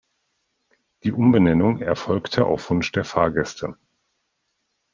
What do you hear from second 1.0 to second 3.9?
Die Umbenennung erfolgte auf Wunsch der Fahrgäste.